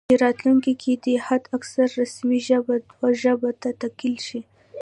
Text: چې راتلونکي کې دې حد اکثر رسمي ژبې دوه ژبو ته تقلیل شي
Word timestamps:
چې 0.09 0.15
راتلونکي 0.25 0.73
کې 0.81 0.93
دې 1.03 1.15
حد 1.25 1.43
اکثر 1.57 1.87
رسمي 2.01 2.39
ژبې 2.47 2.75
دوه 2.89 3.09
ژبو 3.21 3.49
ته 3.61 3.69
تقلیل 3.83 4.17
شي 4.27 4.41